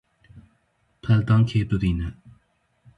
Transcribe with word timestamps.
Peldankê 1.01 1.59
bibîne. 1.69 2.09